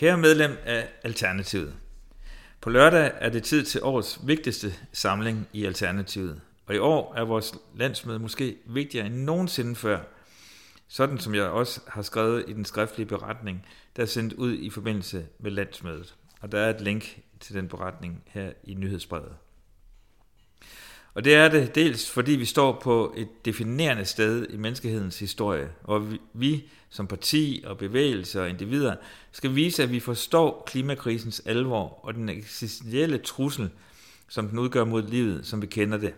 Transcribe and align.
Kære 0.00 0.18
medlem 0.18 0.56
af 0.64 0.88
Alternativet. 1.02 1.74
På 2.60 2.70
lørdag 2.70 3.12
er 3.14 3.28
det 3.28 3.42
tid 3.42 3.64
til 3.64 3.82
årets 3.82 4.20
vigtigste 4.26 4.74
samling 4.92 5.48
i 5.52 5.64
Alternativet. 5.64 6.40
Og 6.66 6.74
i 6.74 6.78
år 6.78 7.14
er 7.14 7.24
vores 7.24 7.54
landsmøde 7.76 8.18
måske 8.18 8.56
vigtigere 8.66 9.06
end 9.06 9.14
nogensinde 9.14 9.76
før. 9.76 10.00
Sådan 10.88 11.18
som 11.18 11.34
jeg 11.34 11.44
også 11.44 11.80
har 11.88 12.02
skrevet 12.02 12.44
i 12.48 12.52
den 12.52 12.64
skriftlige 12.64 13.06
beretning, 13.06 13.66
der 13.96 14.02
er 14.02 14.06
sendt 14.06 14.32
ud 14.32 14.52
i 14.52 14.70
forbindelse 14.70 15.26
med 15.38 15.50
landsmødet. 15.50 16.14
Og 16.40 16.52
der 16.52 16.58
er 16.58 16.70
et 16.70 16.80
link 16.80 17.20
til 17.40 17.54
den 17.54 17.68
beretning 17.68 18.22
her 18.26 18.52
i 18.64 18.74
nyhedsbrevet. 18.74 19.34
Og 21.14 21.24
det 21.24 21.34
er 21.34 21.48
det 21.48 21.74
dels 21.74 22.10
fordi 22.10 22.32
vi 22.32 22.44
står 22.44 22.80
på 22.82 23.14
et 23.16 23.44
definerende 23.44 24.04
sted 24.04 24.46
i 24.50 24.56
menneskehedens 24.56 25.18
historie, 25.18 25.68
og 25.84 26.12
vi 26.32 26.68
som 26.90 27.06
parti 27.06 27.62
og 27.66 27.78
bevægelse 27.78 28.42
og 28.42 28.48
individer 28.48 28.96
skal 29.32 29.54
vise, 29.54 29.82
at 29.82 29.92
vi 29.92 30.00
forstår 30.00 30.64
klimakrisens 30.66 31.42
alvor 31.46 32.00
og 32.02 32.14
den 32.14 32.28
eksistentielle 32.28 33.18
trussel, 33.18 33.70
som 34.28 34.48
den 34.48 34.58
udgør 34.58 34.84
mod 34.84 35.02
livet, 35.02 35.46
som 35.46 35.62
vi 35.62 35.66
kender 35.66 35.98
det. 35.98 36.14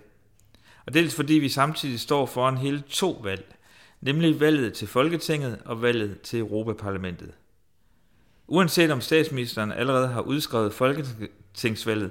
Og 0.87 0.95
dels 0.95 1.15
fordi 1.15 1.35
vi 1.35 1.49
samtidig 1.49 2.01
står 2.01 2.27
foran 2.27 2.57
hele 2.57 2.83
to 2.89 3.21
valg, 3.23 3.57
nemlig 4.01 4.41
valget 4.41 4.73
til 4.73 4.89
Folketinget 4.89 5.59
og 5.65 5.83
valget 5.83 6.21
til 6.21 6.39
Europaparlamentet. 6.39 7.33
Uanset 8.47 8.91
om 8.91 9.01
statsministeren 9.01 9.73
allerede 9.73 10.09
har 10.09 10.21
udskrevet 10.21 10.75
folketingsvalget, 10.75 12.11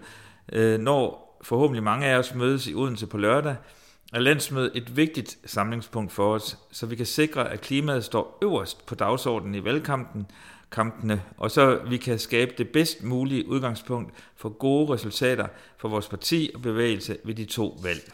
øh, 0.54 0.80
når 0.80 1.31
forhåbentlig 1.44 1.84
mange 1.84 2.08
af 2.08 2.18
os 2.18 2.36
mødes 2.36 2.68
i 2.68 2.74
Odense 2.74 3.08
på 3.08 3.18
lørdag, 3.18 3.56
er 4.14 4.20
landsmødet 4.20 4.72
et 4.76 4.98
vigtigt 4.98 5.38
samlingspunkt 5.46 6.12
for 6.12 6.34
os, 6.34 6.58
så 6.72 6.86
vi 6.86 6.96
kan 6.96 7.06
sikre, 7.06 7.52
at 7.52 7.62
klimaet 7.62 8.04
står 8.04 8.38
øverst 8.42 8.86
på 8.86 8.96
dagsordenen 8.96 9.56
i 9.56 9.64
valgkampen, 9.64 10.26
kampene, 10.72 11.24
og 11.38 11.52
så 11.52 11.80
vi 11.88 11.98
kan 11.98 12.20
skabe 12.20 12.54
det 12.58 12.70
bedst 12.70 13.04
mulige 13.04 13.48
udgangspunkt 13.48 14.14
for 14.36 14.50
gode 14.50 14.94
resultater 14.94 15.48
for 15.78 15.90
vores 15.90 16.08
parti 16.08 16.52
og 16.56 16.62
bevægelse 16.62 17.18
ved 17.24 17.36
de 17.36 17.46
to 17.46 17.80
valg. 17.84 18.14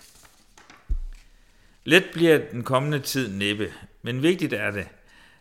Let 1.84 2.06
bliver 2.14 2.40
den 2.52 2.64
kommende 2.64 3.00
tid 3.00 3.38
næppe, 3.38 3.74
men 4.02 4.24
vigtigt 4.24 4.54
er 4.54 4.72
det. 4.72 4.88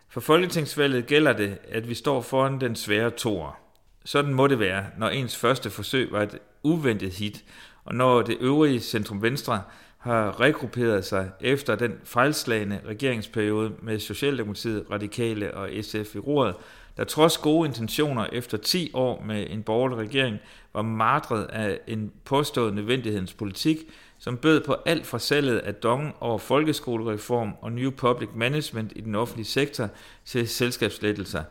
For 0.09 0.21
folketingsvalget 0.21 1.07
gælder 1.07 1.33
det, 1.33 1.59
at 1.69 1.89
vi 1.89 1.95
står 1.95 2.23
foran 2.23 2.61
den 2.61 2.77
svære 2.77 3.11
toer. 3.11 3.59
Sådan 4.05 4.35
må 4.35 4.47
det 4.47 4.59
være, 4.59 4.87
når 4.99 5.09
ens 5.09 5.37
første 5.37 5.71
forsøg 5.71 6.13
var 6.13 6.23
et 6.23 6.39
uventet 6.63 7.13
hit, 7.13 7.45
og 7.87 7.95
når 7.95 8.23
det 8.23 8.37
øvrige 8.41 8.81
Centrum 8.81 9.23
Venstre 9.23 9.63
har 9.99 10.41
regrupperet 10.41 11.05
sig 11.05 11.31
efter 11.41 11.75
den 11.75 11.95
fejlslagende 12.05 12.81
regeringsperiode 12.87 13.73
med 13.83 13.99
Socialdemokratiet, 13.99 14.85
Radikale 14.91 15.55
og 15.55 15.71
SF 15.83 16.15
i 16.15 16.19
roret, 16.19 16.55
der 16.97 17.05
trods 17.05 17.39
gode 17.39 17.69
intentioner 17.69 18.27
efter 18.33 18.59
10 18.59 18.91
år 18.95 19.23
med 19.27 19.47
en 19.51 19.63
borgerlig 19.63 19.99
regering 19.99 20.39
var 20.75 20.83
martret 20.83 21.45
af 21.45 21.79
en 21.87 22.13
påstået 22.25 22.75
nødvendighedens 22.75 23.33
politik, 23.33 23.79
som 24.19 24.37
bød 24.37 24.65
på 24.65 24.77
alt 24.87 25.07
fra 25.07 25.19
salget 25.19 25.59
af 25.59 25.75
dong 25.75 26.15
over 26.21 26.39
folkeskolereform 26.39 27.53
og 27.61 27.73
New 27.73 27.91
Public 27.91 28.29
Management 28.35 28.93
i 28.97 29.01
den 29.01 29.15
offentlige 29.15 29.47
sektor 29.47 29.89
til 30.25 30.49
selskabslettelser, 30.49 31.43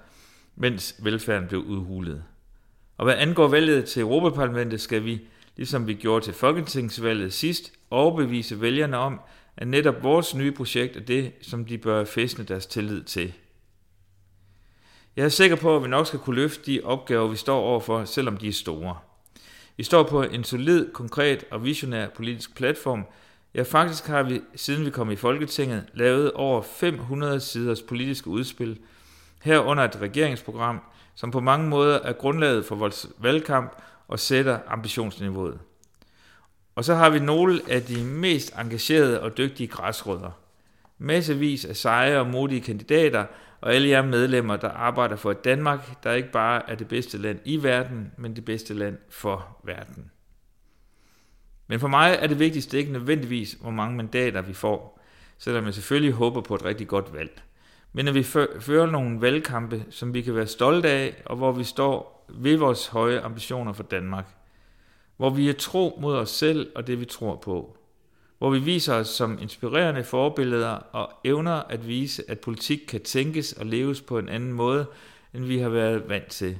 mens 0.55 0.95
velfærden 0.99 1.47
blev 1.47 1.61
udhulet. 1.61 2.23
Og 2.97 3.05
hvad 3.05 3.15
angår 3.17 3.47
valget 3.47 3.85
til 3.85 4.01
Europaparlamentet, 4.01 4.81
skal 4.81 5.05
vi 5.05 5.21
ligesom 5.57 5.87
vi 5.87 5.93
gjorde 5.93 6.25
til 6.25 6.33
Folketingsvalget 6.33 7.33
sidst, 7.33 7.73
overbevise 7.89 8.61
vælgerne 8.61 8.97
om, 8.97 9.19
at 9.57 9.67
netop 9.67 10.03
vores 10.03 10.35
nye 10.35 10.51
projekt 10.51 10.95
er 10.95 11.01
det, 11.01 11.31
som 11.41 11.65
de 11.65 11.77
bør 11.77 12.05
fæstne 12.05 12.43
deres 12.43 12.65
tillid 12.65 13.03
til. 13.03 13.33
Jeg 15.15 15.25
er 15.25 15.29
sikker 15.29 15.55
på, 15.55 15.75
at 15.75 15.83
vi 15.83 15.87
nok 15.87 16.07
skal 16.07 16.19
kunne 16.19 16.35
løfte 16.35 16.71
de 16.71 16.81
opgaver, 16.83 17.27
vi 17.27 17.35
står 17.35 17.59
overfor, 17.59 18.05
selvom 18.05 18.37
de 18.37 18.47
er 18.47 18.53
store. 18.53 18.97
Vi 19.77 19.83
står 19.83 20.03
på 20.03 20.23
en 20.23 20.43
solid, 20.43 20.91
konkret 20.93 21.43
og 21.51 21.63
visionær 21.63 22.07
politisk 22.09 22.55
platform. 22.55 23.05
Ja, 23.53 23.63
faktisk 23.63 24.07
har 24.07 24.23
vi, 24.23 24.41
siden 24.55 24.85
vi 24.85 24.89
kom 24.89 25.11
i 25.11 25.15
Folketinget, 25.15 25.83
lavet 25.93 26.31
over 26.31 26.61
500 26.61 27.39
siders 27.39 27.81
politiske 27.81 28.27
udspil, 28.27 28.79
herunder 29.41 29.83
et 29.83 30.01
regeringsprogram, 30.01 30.79
som 31.15 31.31
på 31.31 31.39
mange 31.39 31.69
måder 31.69 31.99
er 31.99 32.13
grundlaget 32.13 32.65
for 32.65 32.75
vores 32.75 33.07
valgkamp 33.17 33.81
og 34.07 34.19
sætter 34.19 34.59
ambitionsniveauet. 34.67 35.59
Og 36.75 36.85
så 36.85 36.95
har 36.95 37.09
vi 37.09 37.19
nogle 37.19 37.61
af 37.69 37.81
de 37.81 38.03
mest 38.03 38.55
engagerede 38.57 39.21
og 39.21 39.37
dygtige 39.37 39.67
græsrødder. 39.67 40.31
Massevis 40.97 41.65
af 41.65 41.75
seje 41.75 42.19
og 42.19 42.27
modige 42.27 42.61
kandidater, 42.61 43.25
og 43.61 43.73
alle 43.73 43.89
jer 43.89 44.01
medlemmer, 44.01 44.55
der 44.55 44.69
arbejder 44.69 45.15
for 45.15 45.31
et 45.31 45.43
Danmark, 45.45 46.03
der 46.03 46.11
ikke 46.11 46.31
bare 46.31 46.69
er 46.69 46.75
det 46.75 46.87
bedste 46.87 47.17
land 47.17 47.39
i 47.45 47.63
verden, 47.63 48.11
men 48.17 48.35
det 48.35 48.45
bedste 48.45 48.73
land 48.73 48.97
for 49.09 49.57
verden. 49.63 50.11
Men 51.67 51.79
for 51.79 51.87
mig 51.87 52.17
er 52.21 52.27
det 52.27 52.39
vigtigste 52.39 52.77
ikke 52.77 52.91
nødvendigvis, 52.91 53.53
hvor 53.61 53.71
mange 53.71 53.97
mandater 53.97 54.41
vi 54.41 54.53
får, 54.53 55.01
selvom 55.37 55.65
jeg 55.65 55.73
selvfølgelig 55.73 56.13
håber 56.13 56.41
på 56.41 56.55
et 56.55 56.65
rigtig 56.65 56.87
godt 56.87 57.13
valg. 57.13 57.41
Men 57.93 58.07
at 58.07 58.15
vi 58.15 58.23
fører 58.59 58.85
nogle 58.85 59.21
valgkampe, 59.21 59.85
som 59.89 60.13
vi 60.13 60.21
kan 60.21 60.35
være 60.35 60.47
stolte 60.47 60.89
af, 60.89 61.21
og 61.25 61.35
hvor 61.35 61.51
vi 61.51 61.63
står 61.63 62.14
ved 62.29 62.57
vores 62.57 62.87
høje 62.87 63.21
ambitioner 63.21 63.73
for 63.73 63.83
Danmark. 63.83 64.35
Hvor 65.17 65.29
vi 65.29 65.49
er 65.49 65.53
tro 65.53 65.97
mod 66.01 66.15
os 66.15 66.29
selv 66.29 66.71
og 66.75 66.87
det, 66.87 66.99
vi 66.99 67.05
tror 67.05 67.35
på. 67.35 67.77
Hvor 68.37 68.49
vi 68.49 68.59
viser 68.59 68.93
os 68.93 69.07
som 69.07 69.37
inspirerende 69.41 70.03
forbilleder 70.03 70.69
og 70.69 71.11
evner 71.23 71.53
at 71.53 71.87
vise, 71.87 72.23
at 72.31 72.39
politik 72.39 72.79
kan 72.87 73.01
tænkes 73.01 73.53
og 73.53 73.65
leves 73.65 74.01
på 74.01 74.19
en 74.19 74.29
anden 74.29 74.53
måde, 74.53 74.85
end 75.33 75.45
vi 75.45 75.57
har 75.57 75.69
været 75.69 76.09
vant 76.09 76.27
til. 76.27 76.59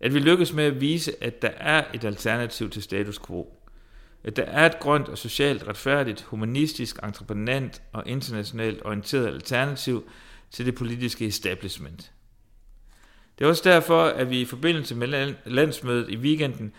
At 0.00 0.14
vi 0.14 0.18
lykkes 0.18 0.52
med 0.52 0.64
at 0.64 0.80
vise, 0.80 1.24
at 1.24 1.42
der 1.42 1.50
er 1.56 1.84
et 1.94 2.04
alternativ 2.04 2.70
til 2.70 2.82
status 2.82 3.18
quo. 3.18 3.56
At 4.24 4.36
der 4.36 4.42
er 4.42 4.66
et 4.66 4.80
grønt 4.80 5.08
og 5.08 5.18
socialt 5.18 5.68
retfærdigt, 5.68 6.22
humanistisk, 6.22 6.98
entreprenant 7.02 7.82
og 7.92 8.02
internationalt 8.06 8.82
orienteret 8.84 9.26
alternativ 9.26 10.10
til 10.50 10.66
det 10.66 10.74
politiske 10.74 11.26
establishment. 11.26 12.12
Det 13.42 13.46
er 13.46 13.50
også 13.50 13.70
derfor, 13.70 14.04
at 14.04 14.30
vi 14.30 14.40
i 14.40 14.44
forbindelse 14.44 14.94
med 14.94 15.34
landsmødet 15.44 16.08
i 16.08 16.16
weekenden 16.16 16.72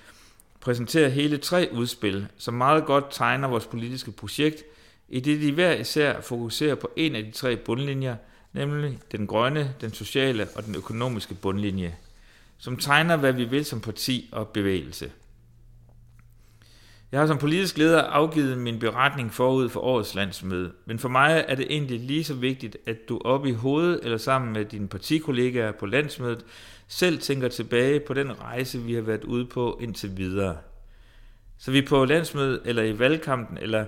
præsenterer 0.59 1.09
hele 1.09 1.37
tre 1.37 1.69
udspil, 1.71 2.27
som 2.37 2.53
meget 2.53 2.85
godt 2.85 3.05
tegner 3.11 3.47
vores 3.47 3.65
politiske 3.65 4.11
projekt, 4.11 4.63
i 5.09 5.19
det 5.19 5.41
de 5.41 5.51
hver 5.51 5.73
især 5.73 6.21
fokuserer 6.21 6.75
på 6.75 6.89
en 6.95 7.15
af 7.15 7.23
de 7.23 7.31
tre 7.31 7.55
bundlinjer, 7.55 8.15
nemlig 8.53 8.99
den 9.11 9.27
grønne, 9.27 9.73
den 9.81 9.93
sociale 9.93 10.47
og 10.55 10.65
den 10.65 10.75
økonomiske 10.75 11.33
bundlinje, 11.33 11.95
som 12.57 12.77
tegner, 12.77 13.17
hvad 13.17 13.33
vi 13.33 13.43
vil 13.43 13.65
som 13.65 13.81
parti 13.81 14.29
og 14.31 14.47
bevægelse. 14.47 15.11
Jeg 17.13 17.21
har 17.21 17.27
som 17.27 17.37
politisk 17.37 17.77
leder 17.77 18.01
afgivet 18.01 18.57
min 18.57 18.79
beretning 18.79 19.33
forud 19.33 19.69
for 19.69 19.79
årets 19.79 20.15
landsmøde, 20.15 20.71
men 20.85 20.99
for 20.99 21.09
mig 21.09 21.45
er 21.47 21.55
det 21.55 21.67
egentlig 21.69 21.99
lige 21.99 22.23
så 22.23 22.33
vigtigt, 22.33 22.77
at 22.85 23.09
du 23.09 23.21
op 23.25 23.45
i 23.45 23.51
hovedet 23.51 23.99
eller 24.03 24.17
sammen 24.17 24.53
med 24.53 24.65
dine 24.65 24.87
partikollegaer 24.87 25.71
på 25.71 25.85
landsmødet 25.85 26.45
selv 26.87 27.19
tænker 27.19 27.47
tilbage 27.47 27.99
på 27.99 28.13
den 28.13 28.41
rejse, 28.41 28.79
vi 28.79 28.93
har 28.93 29.01
været 29.01 29.23
ude 29.23 29.45
på 29.45 29.79
indtil 29.81 30.17
videre. 30.17 30.57
Så 31.57 31.71
vi 31.71 31.81
på 31.81 32.05
landsmødet 32.05 32.61
eller 32.65 32.83
i 32.83 32.99
valgkampen 32.99 33.57
eller 33.57 33.85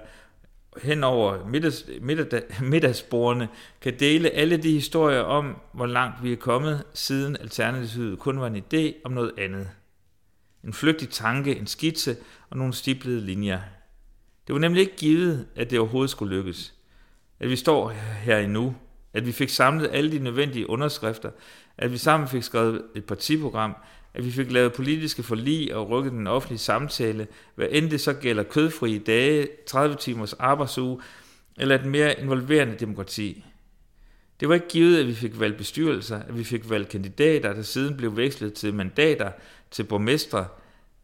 hen 0.84 1.04
over 1.04 1.48
middags, 1.48 1.86
middag, 2.02 2.42
middagsbordene 2.62 3.48
kan 3.82 4.00
dele 4.00 4.30
alle 4.30 4.58
de 4.58 4.72
historier 4.72 5.22
om, 5.22 5.56
hvor 5.74 5.86
langt 5.86 6.24
vi 6.24 6.32
er 6.32 6.38
kommet, 6.38 6.84
siden 6.94 7.38
alternativet 7.40 8.20
kun 8.20 8.40
var 8.40 8.48
en 8.48 8.64
idé 8.74 8.94
om 9.06 9.12
noget 9.12 9.32
andet. 9.38 9.70
En 10.66 10.74
flygtig 10.74 11.10
tanke, 11.10 11.56
en 11.56 11.68
skitse 11.68 12.18
og 12.50 12.58
nogle 12.58 12.74
stiplede 12.74 13.22
linjer. 13.22 13.60
Det 14.48 14.54
var 14.54 14.60
nemlig 14.60 14.82
ikke 14.82 14.96
givet, 14.96 15.48
at 15.56 15.70
det 15.70 15.80
overhovedet 15.80 16.10
skulle 16.10 16.36
lykkes. 16.36 16.74
At 17.40 17.50
vi 17.50 17.56
står 17.56 17.90
her 18.24 18.38
endnu, 18.38 18.76
at 19.14 19.26
vi 19.26 19.32
fik 19.32 19.50
samlet 19.50 19.90
alle 19.92 20.12
de 20.12 20.20
nødvendige 20.20 20.70
underskrifter, 20.70 21.32
at 21.78 21.92
vi 21.92 21.98
sammen 21.98 22.30
fik 22.30 22.44
skrevet 22.44 22.82
et 22.96 23.06
partiprogram, 23.06 23.76
at 24.14 24.26
vi 24.26 24.32
fik 24.32 24.52
lavet 24.52 24.74
politiske 24.74 25.24
forlig 25.24 25.76
og 25.76 25.90
rykket 25.90 26.12
den 26.12 26.28
offentlige 26.28 26.60
samtale, 26.60 27.28
hvad 27.56 27.68
end 27.72 27.90
det 27.90 28.02
så 28.02 28.14
gælder 28.14 28.44
kødfrie 28.44 29.00
dage, 29.00 29.48
30 29.68 29.96
timers 29.96 30.34
arbejdsuge 30.34 31.02
eller 31.58 31.76
et 31.76 31.86
mere 31.86 32.20
involverende 32.20 32.76
demokrati. 32.80 33.46
Det 34.40 34.50
var 34.50 34.56
ikke 34.56 34.68
givet, 34.68 35.00
at 35.00 35.08
vi 35.08 35.14
fik 35.14 35.40
valgt 35.40 35.58
bestyrelser, 35.58 36.20
at 36.20 36.38
vi 36.38 36.44
fik 36.44 36.70
valgt 36.70 36.90
kandidater, 36.90 37.54
der 37.54 37.62
siden 37.62 37.98
blev 37.98 38.18
vekslet 38.18 38.54
til 38.54 38.74
mandater, 38.74 39.32
til 39.72 39.84
borgmestre, 39.84 40.48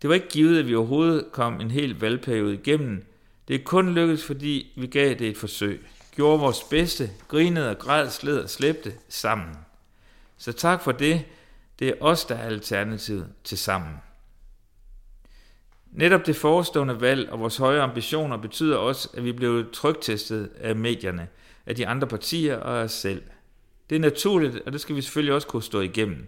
det 0.02 0.10
var 0.10 0.16
ikke 0.16 0.30
givet, 0.30 0.60
at 0.60 0.68
vi 0.68 0.76
overhovedet 0.76 1.26
kom 1.32 1.62
en 1.62 1.72
hel 1.72 2.00
valgperiode 2.00 2.54
igennem. 2.54 3.06
Det 3.48 3.56
er 3.56 3.64
kun 3.64 3.94
lykkedes, 3.94 4.26
fordi 4.26 4.74
vi 4.76 4.88
gav 4.88 5.10
det 5.10 5.22
et 5.22 5.38
forsøg. 5.38 5.86
Gjorde 6.16 6.40
vores 6.40 6.64
bedste, 6.64 7.10
grinede 7.28 7.70
og 7.70 7.80
græd, 7.80 8.10
sled 8.10 8.40
og 8.40 8.50
slæbte 8.50 8.94
sammen. 9.10 9.56
Så 10.38 10.52
tak 10.52 10.84
for 10.84 10.92
det. 10.92 11.26
Det 11.80 11.90
er 11.90 11.94
os, 12.02 12.26
der 12.26 12.36
er 12.36 12.46
alternativet 12.48 13.28
til 13.44 13.58
sammen. 13.58 13.94
Netop 15.92 16.26
det 16.26 16.36
forestående 16.36 17.02
valg 17.02 17.30
og 17.30 17.40
vores 17.40 17.58
høje 17.58 17.82
ambitioner 17.82 18.38
betyder 18.38 18.78
også, 18.78 19.10
at 19.14 19.24
vi 19.24 19.32
blev 19.32 19.72
trygtestet 19.74 20.50
af 20.60 20.76
medierne, 20.76 21.28
af 21.66 21.76
de 21.76 21.88
andre 21.88 22.08
partier 22.08 22.58
og 22.58 22.80
af 22.80 22.84
os 22.84 22.92
selv. 22.92 23.24
Det 23.90 23.96
er 23.96 24.00
naturligt, 24.00 24.62
og 24.66 24.74
det 24.74 24.82
skal 24.82 24.96
vi 24.96 25.02
selvfølgelig 25.02 25.34
også 25.34 25.48
kunne 25.48 25.64
stå 25.64 25.80
igennem. 25.80 26.28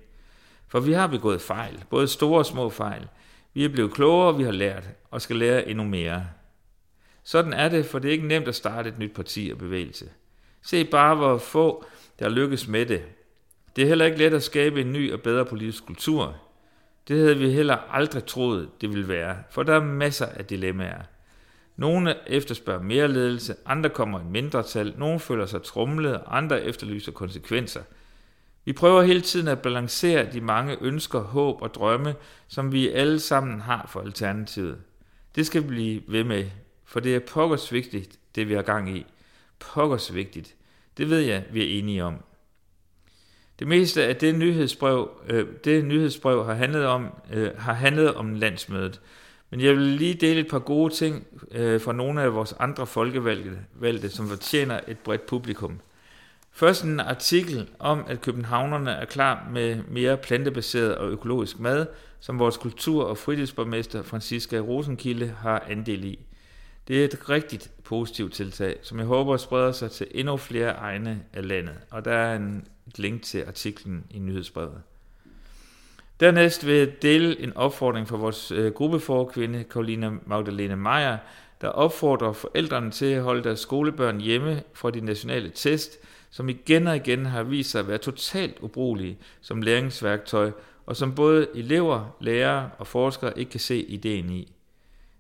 For 0.74 0.80
vi 0.80 0.94
har 0.94 1.08
begået 1.08 1.42
fejl, 1.42 1.84
både 1.90 2.08
store 2.08 2.40
og 2.40 2.46
små 2.46 2.70
fejl. 2.70 3.08
Vi 3.54 3.66
er 3.66 3.70
blevet 3.70 3.94
klogere, 3.94 4.38
vi 4.38 4.44
har 4.44 4.52
lært, 4.52 4.90
og 5.12 5.22
skal 5.22 5.36
lære 5.36 5.68
endnu 5.68 5.84
mere. 5.84 6.26
Sådan 7.24 7.54
er 7.54 7.70
det, 7.70 7.86
for 7.86 8.00
det 8.00 8.08
er 8.08 8.12
ikke 8.12 8.28
nemt 8.28 8.48
at 8.48 8.56
starte 8.56 8.90
et 8.90 9.00
nyt 9.00 9.14
parti 9.14 9.50
og 9.52 9.58
bevægelse. 9.58 10.06
Se 10.62 10.86
bare, 10.86 11.16
hvor 11.16 11.38
få 11.38 11.86
der 12.20 12.30
lykkes 12.30 12.68
med 12.68 12.86
det. 12.86 13.04
Det 13.76 13.84
er 13.84 13.88
heller 13.88 14.06
ikke 14.06 14.18
let 14.18 14.34
at 14.34 14.44
skabe 14.44 14.82
en 14.82 14.94
ny 14.94 15.14
og 15.14 15.22
bedre 15.22 15.46
politisk 15.46 15.86
kultur. 15.86 16.36
Det 17.08 17.20
havde 17.20 17.38
vi 17.38 17.52
heller 17.52 17.78
aldrig 17.92 18.26
troet, 18.26 18.70
det 18.82 18.90
ville 18.90 19.08
være, 19.08 19.38
for 19.52 19.64
der 19.64 19.76
er 19.76 19.84
masser 19.84 20.26
af 20.26 20.46
dilemmaer. 20.46 21.02
Nogle 21.76 22.16
efterspørger 22.28 22.82
mere 22.82 23.08
ledelse, 23.08 23.56
andre 23.66 23.90
kommer 23.90 24.20
i 24.20 24.24
mindretal, 24.24 24.94
nogle 24.98 25.20
føler 25.20 25.46
sig 25.46 25.64
trumlet, 25.64 26.22
andre 26.28 26.64
efterlyser 26.64 27.12
konsekvenser. 27.12 27.82
Vi 28.66 28.74
prøver 28.74 29.02
hele 29.02 29.22
tiden 29.22 29.48
at 29.48 29.62
balancere 29.62 30.32
de 30.32 30.42
mange 30.42 30.78
ønsker, 30.82 31.20
håb 31.20 31.62
og 31.62 31.74
drømme, 31.74 32.16
som 32.48 32.72
vi 32.72 32.90
alle 32.90 33.20
sammen 33.20 33.62
har 33.62 33.90
for 33.90 34.02
Alternativet. 34.02 34.78
Det 35.36 35.46
skal 35.46 35.64
vi 35.64 35.68
blive 35.68 36.02
ved 36.08 36.24
med, 36.24 36.46
for 36.86 37.00
det 37.00 37.16
er 37.16 37.20
pokkers 37.20 37.74
vigtigt, 37.74 38.20
det 38.36 38.50
vi 38.50 38.54
har 38.54 38.62
gang 38.62 38.98
i. 38.98 39.06
Pokkers 39.60 40.14
vigtigt. 40.14 40.56
Det 40.98 41.10
ved 41.10 41.20
jeg, 41.20 41.44
vi 41.52 41.62
er 41.62 41.80
enige 41.80 42.04
om. 42.04 42.16
Det 43.60 43.68
meste 43.68 44.04
af 44.04 44.16
det 44.16 44.36
nyhedsbrev, 44.36 45.10
øh, 45.30 45.48
det 45.64 45.86
nyhedsbrev 45.86 46.46
har, 46.46 46.54
handlet 46.54 46.86
om, 46.86 47.08
øh, 47.34 47.52
har 47.58 47.74
handlet 47.74 48.14
om 48.14 48.34
landsmødet. 48.34 49.02
Men 49.50 49.62
jeg 49.62 49.74
vil 49.74 49.82
lige 49.82 50.14
dele 50.14 50.40
et 50.40 50.48
par 50.48 50.60
gode 50.60 50.94
ting 50.94 51.28
øh, 51.52 51.82
fra 51.82 51.94
nogle 51.94 52.22
af 52.22 52.34
vores 52.34 52.54
andre 52.60 52.88
folkevalgte, 52.88 54.10
som 54.10 54.28
fortjener 54.28 54.80
et 54.88 55.00
bredt 55.00 55.26
publikum. 55.26 55.80
Først 56.56 56.84
en 56.84 57.00
artikel 57.00 57.70
om, 57.80 58.04
at 58.08 58.22
københavnerne 58.22 58.92
er 58.92 59.06
klar 59.06 59.48
med 59.52 59.84
mere 59.88 60.18
plantebaseret 60.18 60.96
og 60.96 61.10
økologisk 61.10 61.60
mad, 61.60 61.86
som 62.20 62.40
vores 62.40 62.58
kultur- 62.58 63.04
og 63.04 63.18
fritidsborgmester 63.18 64.04
Franziska 64.04 64.60
Rosenkilde 64.60 65.36
har 65.40 65.64
andel 65.70 66.04
i. 66.04 66.20
Det 66.88 67.02
er 67.02 67.06
et 67.06 67.30
rigtigt 67.30 67.72
positivt 67.84 68.34
tiltag, 68.34 68.78
som 68.82 68.98
jeg 68.98 69.08
håber 69.08 69.38
spreder 69.38 69.72
sig 69.72 69.92
til 69.92 70.08
endnu 70.12 70.38
flere 70.38 70.72
egne 70.72 71.24
af 71.34 71.48
landet, 71.48 71.76
og 71.92 72.06
der 72.06 72.14
er 72.14 72.36
en, 72.36 72.68
et 72.88 73.00
link 73.00 73.22
til 73.22 73.44
artiklen 73.48 74.04
i 74.10 74.20
nyhedsbrevet. 74.20 74.82
Dernæst 76.20 76.68
vil 76.68 76.76
jeg 76.76 77.02
dele 77.02 77.40
en 77.40 77.58
opfordring 77.58 78.08
fra 78.08 78.18
vores 78.18 78.52
øh, 78.52 78.72
gruppeforkvinde, 78.72 79.64
Karolina 79.64 80.12
Magdalene 80.26 80.76
Meyer, 80.76 81.18
der 81.62 81.68
opfordrer 81.68 82.34
forældrene 82.34 82.92
til 82.92 83.06
at 83.06 83.24
holde 83.24 83.44
deres 83.44 83.60
skolebørn 83.60 84.22
hjemme 84.22 84.64
fra 84.74 84.92
de 84.92 85.02
nationale 85.02 85.50
test, 85.50 86.00
som 86.34 86.50
igen 86.50 86.88
og 86.88 86.96
igen 86.96 87.26
har 87.26 87.44
vist 87.44 87.72
sig 87.72 87.80
at 87.80 87.88
være 87.88 87.98
totalt 87.98 88.60
ubrugelige 88.60 89.18
som 89.42 89.62
læringsværktøj, 89.62 90.52
og 90.86 90.96
som 90.96 91.16
både 91.16 91.48
elever, 91.56 92.16
lærere 92.20 92.70
og 92.78 92.88
forskere 92.88 93.40
ikke 93.40 93.52
kan 93.52 93.60
se 93.60 93.84
ideen 93.84 94.30
i. 94.30 94.54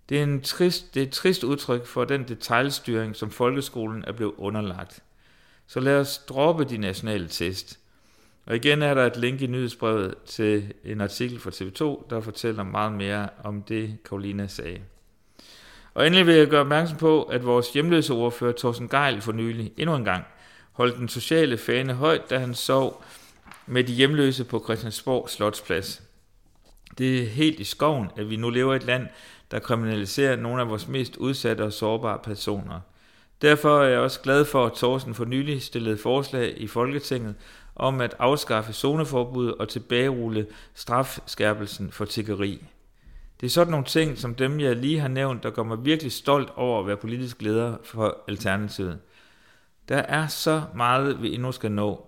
Det 0.09 0.19
er, 0.19 0.23
en 0.23 0.41
trist, 0.41 0.93
det 0.93 1.03
er 1.03 1.07
et 1.07 1.11
trist 1.11 1.43
udtryk 1.43 1.85
for 1.85 2.05
den 2.05 2.23
detaljstyring, 2.27 3.15
som 3.15 3.31
folkeskolen 3.31 4.03
er 4.07 4.11
blevet 4.11 4.33
underlagt. 4.37 5.03
Så 5.67 5.79
lad 5.79 5.99
os 5.99 6.17
droppe 6.17 6.63
de 6.63 6.77
nationale 6.77 7.27
test. 7.27 7.79
Og 8.45 8.55
igen 8.55 8.81
er 8.81 8.93
der 8.93 9.05
et 9.05 9.17
link 9.17 9.41
i 9.41 9.47
nyhedsbrevet 9.47 10.15
til 10.25 10.73
en 10.85 11.01
artikel 11.01 11.39
fra 11.39 11.49
TV2, 11.49 12.09
der 12.09 12.21
fortæller 12.21 12.63
meget 12.63 12.91
mere 12.91 13.29
om 13.43 13.61
det, 13.61 13.97
Karolina 14.05 14.47
sagde. 14.47 14.79
Og 15.93 16.07
endelig 16.07 16.27
vil 16.27 16.35
jeg 16.35 16.47
gøre 16.47 16.61
opmærksom 16.61 16.97
på, 16.97 17.23
at 17.23 17.45
vores 17.45 17.73
hjemløse 17.73 18.13
ordfører 18.13 18.53
Thorsten 18.57 18.89
Geil 18.89 19.21
for 19.21 19.31
nylig 19.31 19.73
endnu 19.77 19.95
en 19.95 20.05
gang 20.05 20.23
holdt 20.73 20.97
den 20.97 21.09
sociale 21.09 21.57
fane 21.57 21.93
højt, 21.93 22.29
da 22.29 22.37
han 22.37 22.53
sov 22.53 23.03
med 23.65 23.83
de 23.83 23.93
hjemløse 23.93 24.43
på 24.43 24.63
Christiansborg 24.63 25.29
Slotsplads. 25.29 26.01
Det 26.97 27.23
er 27.23 27.27
helt 27.27 27.59
i 27.59 27.63
skoven, 27.63 28.07
at 28.17 28.29
vi 28.29 28.35
nu 28.35 28.49
lever 28.49 28.73
i 28.73 28.75
et 28.75 28.85
land, 28.85 29.07
der 29.51 29.59
kriminaliserer 29.59 30.35
nogle 30.35 30.61
af 30.61 30.69
vores 30.69 30.87
mest 30.87 31.15
udsatte 31.15 31.61
og 31.61 31.73
sårbare 31.73 32.19
personer. 32.23 32.79
Derfor 33.41 33.81
er 33.81 33.87
jeg 33.87 33.99
også 33.99 34.19
glad 34.19 34.45
for, 34.45 34.65
at 34.65 34.73
Thorsten 34.73 35.13
for 35.13 35.25
nylig 35.25 35.61
stillede 35.61 35.97
forslag 35.97 36.53
i 36.57 36.67
Folketinget 36.67 37.35
om 37.75 38.01
at 38.01 38.15
afskaffe 38.19 38.73
zoneforbud 38.73 39.51
og 39.51 39.69
tilbagerulle 39.69 40.47
strafskærpelsen 40.73 41.91
for 41.91 42.05
tiggeri. 42.05 42.63
Det 43.41 43.45
er 43.45 43.51
sådan 43.51 43.71
nogle 43.71 43.85
ting, 43.85 44.17
som 44.17 44.35
dem 44.35 44.59
jeg 44.59 44.75
lige 44.75 44.99
har 44.99 45.07
nævnt, 45.07 45.43
der 45.43 45.49
gør 45.49 45.63
mig 45.63 45.85
virkelig 45.85 46.11
stolt 46.11 46.49
over 46.55 46.79
at 46.79 46.87
være 46.87 46.97
politisk 46.97 47.41
leder 47.41 47.77
for 47.83 48.17
Alternativet. 48.27 48.99
Der 49.89 49.97
er 49.97 50.27
så 50.27 50.61
meget, 50.75 51.21
vi 51.21 51.33
endnu 51.33 51.51
skal 51.51 51.71
nå. 51.71 52.07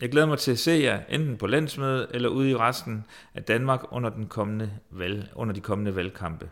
Jeg 0.00 0.10
glæder 0.10 0.26
mig 0.26 0.38
til 0.38 0.52
at 0.52 0.58
se 0.58 0.70
jer 0.70 1.00
enten 1.08 1.36
på 1.36 1.46
landsmødet 1.46 2.06
eller 2.10 2.28
ude 2.28 2.50
i 2.50 2.56
resten 2.56 3.04
af 3.34 3.42
Danmark 3.42 3.80
under, 3.90 4.10
den 4.10 4.26
kommende 4.26 4.70
valg, 4.90 5.28
under 5.34 5.54
de 5.54 5.60
kommende 5.60 5.96
valgkampe. 5.96 6.50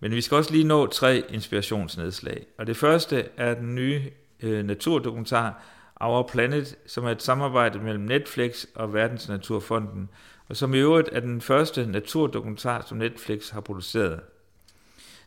Men 0.00 0.12
vi 0.12 0.20
skal 0.20 0.36
også 0.36 0.52
lige 0.52 0.64
nå 0.64 0.86
tre 0.86 1.22
inspirationsnedslag. 1.28 2.46
Og 2.58 2.66
det 2.66 2.76
første 2.76 3.28
er 3.36 3.54
den 3.54 3.74
nye 3.74 4.02
øh, 4.40 4.64
naturdokumentar 4.64 5.62
Our 6.00 6.28
Planet, 6.28 6.76
som 6.86 7.04
er 7.04 7.10
et 7.10 7.22
samarbejde 7.22 7.78
mellem 7.78 8.04
Netflix 8.04 8.64
og 8.74 8.94
Verdensnaturfonden, 8.94 10.08
og 10.48 10.56
som 10.56 10.74
i 10.74 10.78
øvrigt 10.78 11.08
er 11.12 11.20
den 11.20 11.40
første 11.40 11.86
naturdokumentar, 11.86 12.84
som 12.86 12.98
Netflix 12.98 13.50
har 13.50 13.60
produceret. 13.60 14.20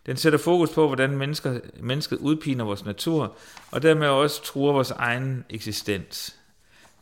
Den 0.06 0.18
sætter 0.18 0.39
fokus 0.39 0.69
på, 0.69 0.88
hvordan 0.88 1.18
mennesker, 1.18 1.59
mennesket 1.80 2.18
udpiner 2.18 2.63
vores 2.63 2.86
natur, 2.86 3.36
og 3.71 3.81
dermed 3.81 4.07
også 4.07 4.44
truer 4.44 4.74
vores 4.74 4.92
egen 4.92 5.45
eksistens. 5.50 6.36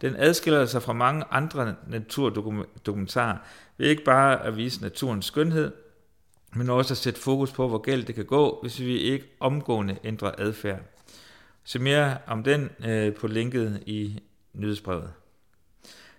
Den 0.02 0.16
adskiller 0.16 0.66
sig 0.66 0.82
fra 0.82 0.94
mange 0.94 1.24
andre 1.32 1.76
naturdokumentarer 1.88 3.38
ved 3.78 3.88
ikke 3.88 4.04
bare 4.04 4.46
at 4.46 4.58
vise 4.58 4.82
naturens 4.82 5.26
skønhed, 5.26 5.72
men 6.56 6.70
også 6.70 6.94
at 6.94 6.98
sætte 6.98 7.20
fokus 7.20 7.52
på, 7.52 7.68
hvor 7.68 7.78
galt 7.78 8.08
det 8.08 8.16
kan 8.16 8.26
gå, 8.26 8.60
hvis 8.62 8.80
vi 8.80 8.98
ikke 8.98 9.26
omgående 9.40 9.98
ændrer 10.04 10.32
adfærd. 10.38 10.80
Se 11.64 11.80
mere 11.80 12.18
om 12.28 12.44
den 12.44 12.70
øh, 12.86 13.14
på 13.14 13.28
linket 13.28 13.84
i 13.86 14.20
nyhedsbrevet. 14.54 15.12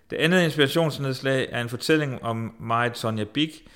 Det 0.09 0.17
andet 0.17 0.43
inspirationsnedslag 0.43 1.47
er 1.51 1.61
en 1.61 1.69
fortælling 1.69 2.23
om 2.23 2.55
Marit 2.59 2.97
Sonja 2.97 3.23
Bik, 3.23 3.67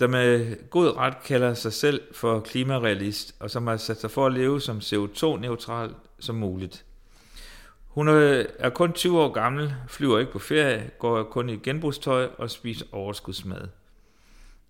der 0.00 0.06
med 0.06 0.56
god 0.70 0.96
ret 0.96 1.22
kalder 1.24 1.54
sig 1.54 1.72
selv 1.72 2.00
for 2.14 2.40
klimarealist, 2.40 3.34
og 3.40 3.50
som 3.50 3.66
har 3.66 3.76
sat 3.76 4.00
sig 4.00 4.10
for 4.10 4.26
at 4.26 4.32
leve 4.32 4.60
som 4.60 4.78
CO2-neutral 4.78 5.94
som 6.18 6.34
muligt. 6.34 6.84
Hun 7.86 8.08
er 8.08 8.70
kun 8.70 8.92
20 8.92 9.20
år 9.20 9.32
gammel, 9.32 9.74
flyver 9.88 10.18
ikke 10.18 10.32
på 10.32 10.38
ferie, 10.38 10.90
går 10.98 11.22
kun 11.22 11.48
i 11.48 11.56
genbrugstøj 11.56 12.28
og 12.38 12.50
spiser 12.50 12.86
overskudsmad. 12.92 13.68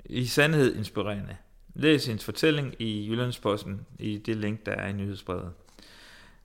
I 0.05 0.27
sandhed 0.27 0.77
inspirerende. 0.77 1.37
Læs 1.75 2.07
hendes 2.07 2.25
fortælling 2.25 2.75
i 2.79 3.09
Jyllandsposten 3.09 3.87
i 3.99 4.19
det 4.19 4.37
link, 4.37 4.67
der 4.67 4.73
er 4.73 4.89
i 4.89 4.93
nyhedsbrevet. 4.93 5.51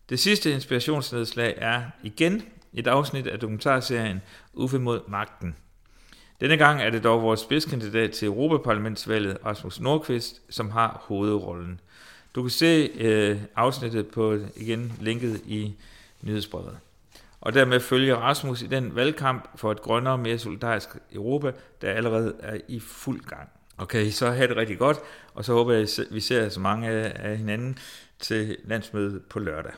Det 0.09 0.19
sidste 0.19 0.51
inspirationsnedslag 0.51 1.53
er 1.57 1.83
igen 2.03 2.41
et 2.73 2.87
afsnit 2.87 3.27
af 3.27 3.39
dokumentarserien 3.39 4.21
Uffe 4.53 4.79
mod 4.79 5.01
magten. 5.07 5.55
Denne 6.43 6.57
gang 6.57 6.81
er 6.81 6.89
det 6.89 7.03
dog 7.03 7.21
vores 7.21 7.39
spidskandidat 7.39 8.11
til 8.11 8.25
Europaparlamentsvalget, 8.25 9.37
Rasmus 9.45 9.79
Nordqvist, 9.79 10.41
som 10.49 10.69
har 10.69 11.03
hovedrollen. 11.07 11.79
Du 12.35 12.41
kan 12.41 12.49
se 12.49 12.89
øh, 12.95 13.39
afsnittet 13.55 14.07
på 14.07 14.37
igen 14.55 14.93
linket 15.01 15.41
i 15.45 15.73
nyhedsbrevet. 16.21 16.77
Og 17.41 17.53
dermed 17.53 17.79
følger 17.79 18.15
Rasmus 18.15 18.61
i 18.61 18.67
den 18.67 18.95
valgkamp 18.95 19.49
for 19.55 19.71
et 19.71 19.81
grønnere, 19.81 20.13
og 20.13 20.19
mere 20.19 20.37
solidarisk 20.37 20.89
Europa, 21.13 21.51
der 21.81 21.91
allerede 21.91 22.35
er 22.39 22.57
i 22.67 22.79
fuld 22.79 23.21
gang. 23.21 23.49
Okay, 23.77 24.09
så 24.09 24.31
have 24.31 24.47
det 24.47 24.57
rigtig 24.57 24.77
godt, 24.77 24.97
og 25.33 25.45
så 25.45 25.53
håber 25.53 25.73
jeg, 25.73 25.81
at 25.81 25.99
vi 26.11 26.19
ser 26.19 26.49
så 26.49 26.59
mange 26.59 26.89
af 26.89 27.37
hinanden 27.37 27.77
til 28.19 28.57
landsmødet 28.63 29.21
på 29.29 29.39
lørdag. 29.39 29.73